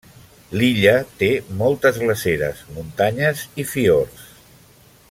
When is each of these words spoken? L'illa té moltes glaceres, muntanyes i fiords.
L'illa 0.61 0.93
té 1.19 1.29
moltes 1.59 2.01
glaceres, 2.05 2.65
muntanyes 2.79 3.47
i 3.65 3.69
fiords. 3.75 4.27